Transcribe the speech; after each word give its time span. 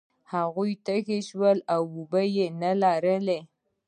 هغه 0.31 0.63
تږی 0.85 1.19
شو 1.27 1.41
او 1.73 1.83
اوبه 1.95 2.21
یې 2.35 2.45
نلرلې. 2.61 3.39